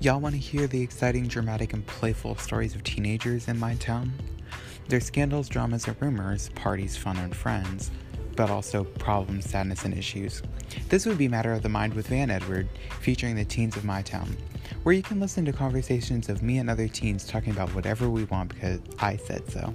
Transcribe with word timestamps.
Y'all 0.00 0.20
want 0.20 0.32
to 0.32 0.40
hear 0.40 0.68
the 0.68 0.80
exciting, 0.80 1.26
dramatic, 1.26 1.72
and 1.72 1.84
playful 1.84 2.36
stories 2.36 2.76
of 2.76 2.84
teenagers 2.84 3.48
in 3.48 3.58
my 3.58 3.74
town? 3.74 4.12
Their 4.86 5.00
scandals, 5.00 5.48
dramas, 5.48 5.88
and 5.88 6.00
rumors, 6.00 6.50
parties, 6.50 6.96
fun, 6.96 7.16
and 7.16 7.34
friends, 7.34 7.90
but 8.36 8.48
also 8.48 8.84
problems, 8.84 9.50
sadness, 9.50 9.84
and 9.84 9.92
issues. 9.92 10.40
This 10.88 11.04
would 11.04 11.18
be 11.18 11.26
Matter 11.26 11.52
of 11.52 11.62
the 11.62 11.68
Mind 11.68 11.94
with 11.94 12.06
Van 12.06 12.30
Edward, 12.30 12.68
featuring 13.00 13.34
the 13.34 13.44
teens 13.44 13.76
of 13.76 13.84
my 13.84 14.02
town, 14.02 14.36
where 14.84 14.94
you 14.94 15.02
can 15.02 15.18
listen 15.18 15.44
to 15.46 15.52
conversations 15.52 16.28
of 16.28 16.44
me 16.44 16.58
and 16.58 16.70
other 16.70 16.86
teens 16.86 17.26
talking 17.26 17.50
about 17.50 17.74
whatever 17.74 18.08
we 18.08 18.22
want 18.22 18.54
because 18.54 18.78
I 19.00 19.16
said 19.16 19.50
so. 19.50 19.74